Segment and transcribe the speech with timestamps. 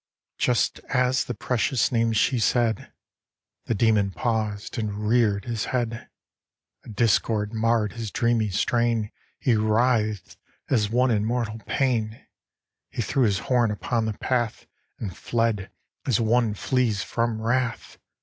[0.39, 0.45] VI.
[0.45, 2.91] Just as the precious name she said,
[3.65, 6.09] The demon paused, and reared his head;
[6.83, 10.37] A discord marred his dreamy strain; He writhed
[10.71, 12.25] as one in mortal pain;
[12.89, 14.65] He threw his horn upon the path,
[14.97, 15.69] And fled
[16.07, 17.99] as one who flees from wrath.